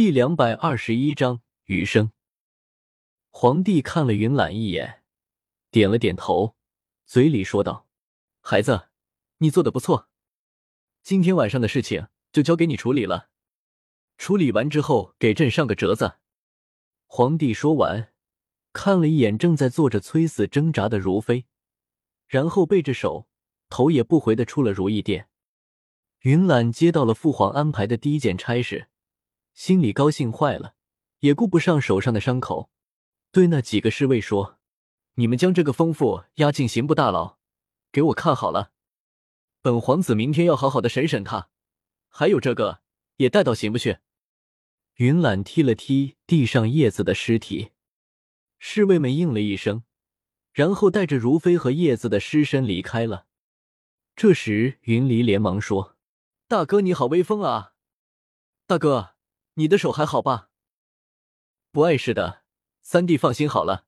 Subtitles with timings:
[0.00, 2.10] 第两百二十一章余生。
[3.28, 5.02] 皇帝看了云岚一眼，
[5.70, 6.56] 点了点头，
[7.04, 7.86] 嘴里说道
[8.40, 8.88] ：“孩子，
[9.36, 10.08] 你做的不错。
[11.02, 13.28] 今天晚上的事情就交给你处理了。
[14.16, 16.14] 处理完之后，给朕上个折子。”
[17.06, 18.14] 皇帝说完，
[18.72, 21.44] 看了一眼正在做着催死挣扎的如妃，
[22.26, 23.28] 然后背着手，
[23.68, 25.28] 头也不回的出了如意殿。
[26.20, 28.86] 云岚接到了父皇安排的第一件差事。
[29.52, 30.74] 心里高兴坏了，
[31.20, 32.70] 也顾不上手上的伤口，
[33.30, 34.58] 对那几个侍卫说
[35.14, 37.38] ：“你们将这个疯妇押进刑部大牢，
[37.92, 38.72] 给我看好了。
[39.60, 41.50] 本皇子明天要好好的审审他。
[42.08, 42.80] 还有这个
[43.16, 43.98] 也带到刑部去。”
[44.96, 47.70] 云岚踢了踢地上叶子的尸体，
[48.58, 49.84] 侍卫们应了一声，
[50.52, 53.26] 然后带着如妃和叶子的尸身离开了。
[54.16, 55.96] 这时，云离连忙说
[56.48, 57.74] ：“大哥你好威风啊，
[58.66, 59.14] 大哥。”
[59.60, 60.48] 你的手还好吧？
[61.70, 62.44] 不碍事的，
[62.80, 63.84] 三弟放心好了。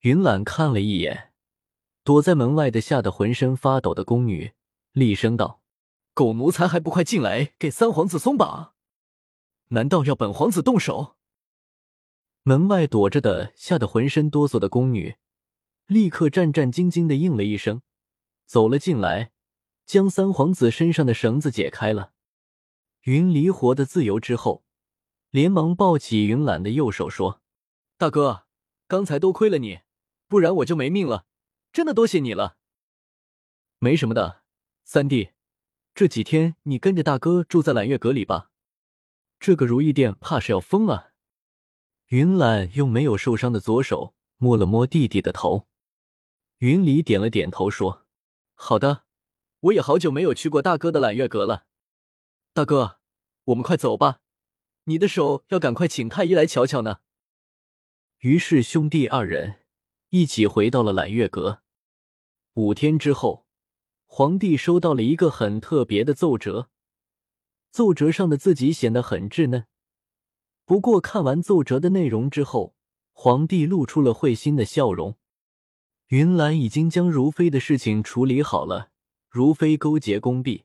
[0.00, 1.32] 云岚看了一眼
[2.02, 4.54] 躲在门外的吓得浑身发抖的宫女，
[4.90, 5.62] 厉声道
[6.14, 8.74] ：“狗奴才还不快进来给三皇子松绑！
[9.68, 11.14] 难道要本皇子动手？”
[12.42, 15.14] 门外躲着的吓得浑身哆嗦的宫女，
[15.86, 17.82] 立刻战战兢兢的应了一声，
[18.46, 19.30] 走了进来，
[19.86, 22.10] 将三皇子身上的绳子解开了。
[23.02, 24.64] 云离活得自由之后。
[25.32, 27.40] 连忙抱起云岚的右手说
[27.96, 28.44] ：“大哥，
[28.86, 29.80] 刚才多亏了你，
[30.28, 31.24] 不然我就没命了。
[31.72, 32.58] 真的多谢你了。”
[33.80, 34.42] 没什么的，
[34.84, 35.30] 三弟，
[35.94, 38.50] 这几天你跟着大哥住在揽月阁里吧。
[39.40, 41.12] 这个如意殿怕是要疯了。
[42.08, 45.66] 云岚用没有受伤的左手摸了摸弟弟的头，
[46.58, 48.04] 云离点了点头说
[48.52, 49.04] ：“好的，
[49.60, 51.64] 我也好久没有去过大哥的揽月阁了。
[52.52, 53.00] 大哥，
[53.44, 54.18] 我们快走吧。”
[54.84, 56.98] 你的手要赶快请太医来瞧瞧呢。
[58.18, 59.60] 于是兄弟二人
[60.10, 61.62] 一起回到了揽月阁。
[62.54, 63.46] 五天之后，
[64.06, 66.68] 皇帝收到了一个很特别的奏折，
[67.70, 69.66] 奏折上的字迹显得很稚嫩。
[70.64, 72.74] 不过看完奏折的内容之后，
[73.12, 75.16] 皇帝露出了会心的笑容。
[76.08, 78.90] 云岚已经将如妃的事情处理好了，
[79.28, 80.64] 如妃勾结宫婢，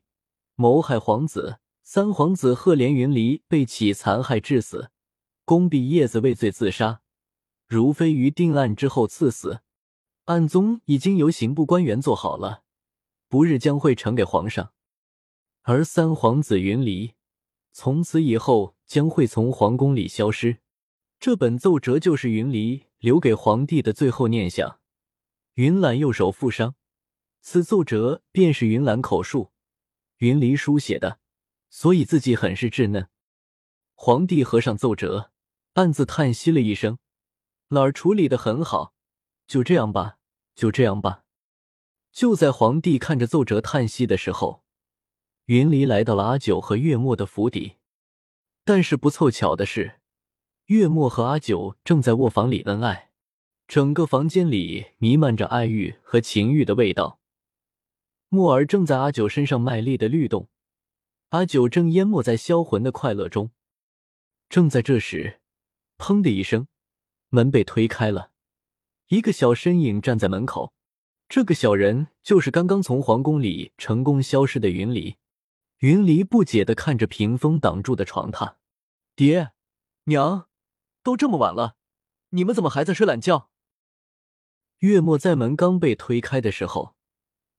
[0.56, 1.60] 谋害皇子。
[1.90, 4.90] 三皇子赫连云离被起残害致死，
[5.46, 7.00] 宫婢叶子畏罪自杀，
[7.66, 9.62] 如妃于定案之后赐死，
[10.26, 12.62] 案宗已经由刑部官员做好了，
[13.26, 14.74] 不日将会呈给皇上。
[15.62, 17.14] 而三皇子云离
[17.72, 20.58] 从此以后将会从皇宫里消失。
[21.18, 24.78] 这本奏折就是云离留给皇帝的最后念想。
[25.54, 26.74] 云岚右手负伤，
[27.40, 29.52] 此奏折便是云岚口述，
[30.18, 31.20] 云离书写的。
[31.70, 33.08] 所以自己很是稚嫩。
[33.94, 35.32] 皇帝合上奏折，
[35.74, 36.98] 暗自叹息了一声
[37.68, 38.94] ：“老儿处理的很好，
[39.46, 40.18] 就这样吧，
[40.54, 41.24] 就这样吧。”
[42.12, 44.64] 就在皇帝看着奏折叹息的时候，
[45.46, 47.76] 云离来到了阿九和月末的府邸。
[48.64, 50.00] 但是不凑巧的是，
[50.66, 53.10] 月末和阿九正在卧房里恩爱，
[53.66, 57.20] 整个房间里弥漫着爱欲和情欲的味道。
[58.28, 60.48] 墨儿正在阿九身上卖力的律动。
[61.30, 63.50] 阿九正淹没在销魂的快乐中，
[64.48, 65.40] 正在这时，
[65.98, 66.68] 砰的一声，
[67.28, 68.30] 门被推开了，
[69.08, 70.72] 一个小身影站在门口。
[71.28, 75.16] 这个小人就是刚刚从皇宫里成功消失的云离。
[75.80, 78.54] 云离不解的看着屏风挡住的床榻，
[79.14, 79.50] 爹
[80.04, 80.48] 娘，
[81.02, 81.76] 都这么晚了，
[82.30, 83.50] 你们怎么还在睡懒觉？
[84.78, 86.96] 月末在门刚被推开的时候，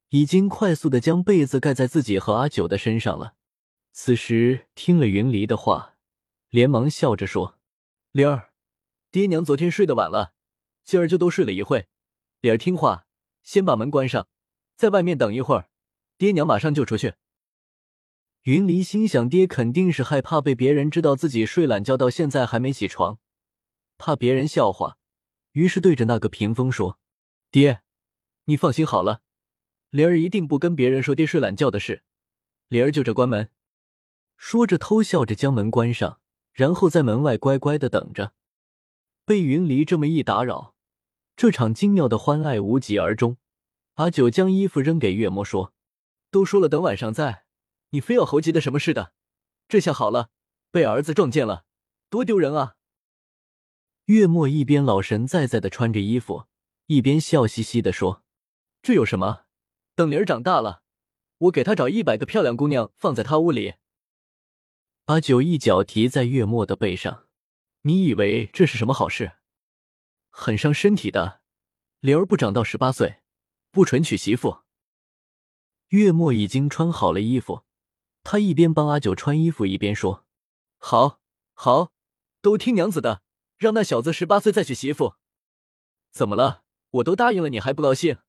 [0.10, 3.36] 已经快速的将被子盖在自己和阿九的身上了。
[4.02, 5.98] 此时听了云离的话，
[6.48, 7.60] 连忙笑着说
[8.14, 8.54] ：“灵儿，
[9.12, 10.32] 爹娘昨天睡得晚了，
[10.86, 11.90] 今儿就都睡了一会。
[12.40, 13.06] 灵儿听话，
[13.44, 14.30] 先把门关上，
[14.78, 15.70] 在外面等一会儿，
[16.18, 17.16] 爹娘马上就出去。”
[18.44, 23.20] 云离心想，爹肯定是害怕被别人知道自己睡懒觉到现在还没起床，
[23.98, 24.98] 怕别人笑话，
[25.52, 26.98] 于是对着那个屏风说
[27.52, 27.82] ：“爹，
[28.46, 29.24] 你放心好了，
[29.90, 32.04] 灵儿一定不跟别人说爹睡懒觉的事。
[32.70, 33.50] 灵儿就这关门。”
[34.42, 36.22] 说着，偷笑着将门关上，
[36.54, 38.32] 然后在门外乖乖的等着。
[39.26, 40.76] 被云离这么一打扰，
[41.36, 43.36] 这场精妙的欢爱无疾而终。
[43.96, 45.74] 阿九将衣服扔给月末，说
[46.32, 47.44] ：“都说了等晚上再，
[47.90, 49.12] 你非要猴急的什么似的？
[49.68, 50.30] 这下好了，
[50.72, 51.66] 被儿子撞见了，
[52.10, 52.78] 多丢人啊！”
[54.08, 56.46] 月末一边老神在在的穿着衣服，
[56.86, 58.24] 一边笑嘻嘻的说
[58.82, 59.42] ：“这有什么？
[59.96, 60.82] 等灵儿长大了，
[61.40, 63.74] 我给她找一百个漂亮姑娘放在她屋里。”
[65.10, 67.26] 阿九一脚踢在月末的背上，
[67.82, 69.38] 你以为这是什么好事？
[70.30, 71.42] 很伤身体的。
[72.00, 73.24] 灵儿不长到十八岁，
[73.72, 74.60] 不准娶媳妇。
[75.88, 77.64] 月末已经穿好了衣服，
[78.22, 80.28] 他一边帮阿九穿衣服，一边说
[80.78, 81.20] ：“好，
[81.54, 81.92] 好，
[82.44, 83.24] 都听娘子的，
[83.58, 85.16] 让那小子十八岁再娶媳妇。
[86.12, 86.64] 怎么了？
[86.92, 88.20] 我都答应了，你还不高兴？”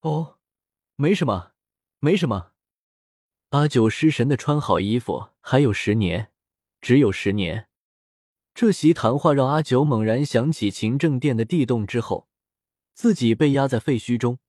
[0.00, 0.38] 哦，
[0.96, 1.52] 没什么，
[1.98, 2.52] 没什么。
[3.50, 6.30] 阿九失神的穿好衣服，还有十年，
[6.82, 7.66] 只有十年。
[8.54, 12.28] 这席谈话让阿九猛然想起勤政殿的地洞之后。
[12.92, 14.40] 自己被压在废墟中，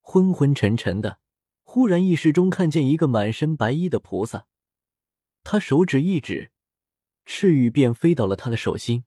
[0.00, 1.20] 昏昏沉沉的。
[1.62, 4.46] 忽然意识中看见一个满身白衣的菩萨，
[5.42, 6.50] 他手指一指，
[7.24, 9.04] 赤玉便飞到了他的手心。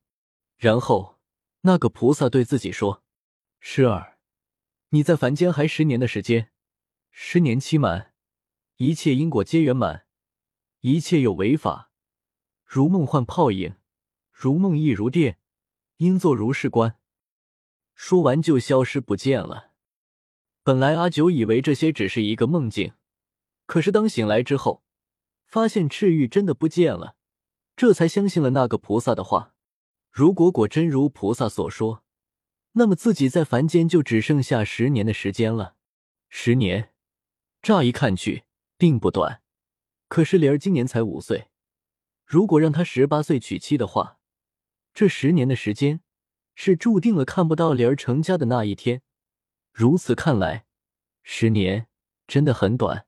[0.56, 1.20] 然后
[1.62, 3.04] 那个菩萨对自己说
[3.60, 4.18] ：“师儿，
[4.90, 6.50] 你在凡间还十年的时间，
[7.12, 8.14] 十年期满，
[8.78, 10.06] 一切因果皆圆满，
[10.82, 11.92] 一切有为法，
[12.64, 13.76] 如梦幻泡影，
[14.32, 15.40] 如梦亦如电，
[15.98, 17.00] 应作如是观。”
[17.96, 19.72] 说完就消失不见了。
[20.62, 22.94] 本来阿九以为这些只是一个梦境，
[23.66, 24.84] 可是当醒来之后，
[25.48, 27.16] 发现赤玉真的不见了，
[27.76, 29.56] 这才相信了那个菩萨的话。
[30.12, 32.04] 如果果真如菩萨所说，
[32.74, 35.76] 那么自己在凡间就只剩下十年的时间了。
[36.30, 36.94] 十年，
[37.64, 38.44] 乍一看去
[38.78, 39.42] 并不短，
[40.08, 41.50] 可是莲儿今年才五岁，
[42.26, 44.20] 如果让她十八岁娶妻的话，
[44.94, 46.02] 这十年的时间。
[46.60, 49.04] 是注定了看不到莲儿成家的那一天。
[49.72, 50.66] 如此看来，
[51.22, 51.86] 十年
[52.28, 53.06] 真的很短。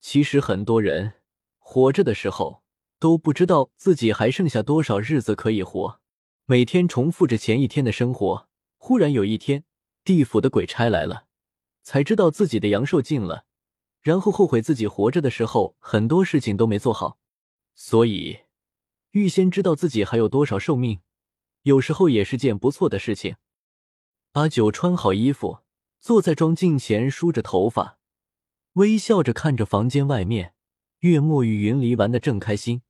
[0.00, 1.12] 其实很多人
[1.58, 2.64] 活着的时候
[2.98, 6.00] 都不知道自己还剩下多少日子可以活，
[6.46, 8.48] 每天重复着前一天的生活。
[8.78, 9.62] 忽然有一天，
[10.02, 11.26] 地府的鬼差来了，
[11.84, 13.45] 才知道自己的阳寿尽了，
[14.06, 17.18] 然后后悔自己活着的时候很多事情都没做好，
[17.74, 18.38] 所以
[19.10, 21.00] 预先知道自己还有多少寿命。
[21.62, 23.34] 有时候也是件不错的事情。
[24.34, 25.58] 阿九穿好衣服，
[25.98, 27.98] 坐在妆镜前梳着头发，
[28.74, 30.54] 微笑着看着房间外面
[31.00, 32.82] 月末与云离玩的正开心。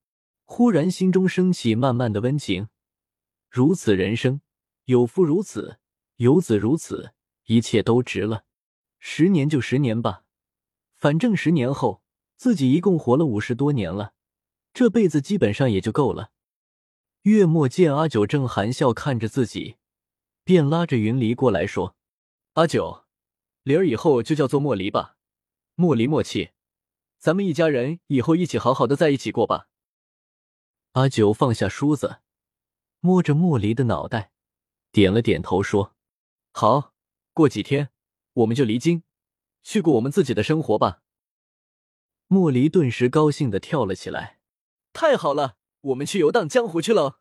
[0.44, 2.68] 忽然心中升起慢慢的温情。
[3.48, 4.42] 如此人生，
[4.84, 5.78] 有夫如此，
[6.16, 7.14] 有子如此，
[7.46, 8.44] 一切都值了。
[8.98, 10.24] 十年就十年吧，
[11.06, 12.02] 反正十年后
[12.36, 14.12] 自己一共活了五十多年了，
[14.74, 16.32] 这辈子基本上也就够了。
[17.22, 19.76] 月末见阿九正含笑看着自己，
[20.42, 21.94] 便拉着云离过来说
[22.54, 23.04] ：“阿九，
[23.62, 25.16] 灵儿以后就叫做莫离吧，
[25.76, 26.50] 莫离莫弃，
[27.20, 29.68] 咱们一家人以后一起好好的在一起过吧。”
[30.94, 32.18] 阿九放下梳子，
[32.98, 34.32] 摸着莫离的脑袋，
[34.90, 35.94] 点了点头说
[36.50, 36.92] ：“好，
[37.32, 37.90] 过几天
[38.32, 39.04] 我们就离京，
[39.66, 41.00] 去过我们自己的生活吧。”
[42.28, 44.38] 莫离顿时高兴的跳了起来
[44.94, 47.16] ：“太好了！”我们去游荡江湖去喽！